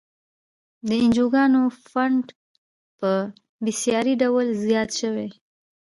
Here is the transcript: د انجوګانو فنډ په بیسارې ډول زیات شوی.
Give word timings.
د 0.87 0.89
انجوګانو 1.03 1.61
فنډ 1.89 2.25
په 2.99 3.11
بیسارې 3.65 4.13
ډول 4.21 4.47
زیات 4.65 4.89
شوی. 4.99 5.27